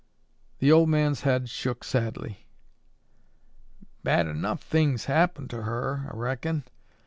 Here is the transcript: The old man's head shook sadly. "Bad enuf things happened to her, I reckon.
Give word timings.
The 0.57 0.71
old 0.71 0.89
man's 0.89 1.21
head 1.21 1.47
shook 1.47 1.83
sadly. 1.83 2.47
"Bad 4.03 4.25
enuf 4.25 4.59
things 4.59 5.05
happened 5.05 5.51
to 5.51 5.61
her, 5.61 6.07
I 6.11 6.17
reckon. 6.17 6.63